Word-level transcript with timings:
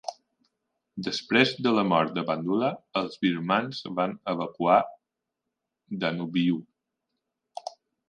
Després 1.07 1.51
de 1.65 1.73
la 1.79 1.83
mort 1.89 2.15
de 2.15 2.23
Bandula, 2.31 2.71
els 3.03 3.21
birmans 3.27 3.85
van 4.01 4.19
evacuar 4.35 4.81
Danubyu. 6.07 6.63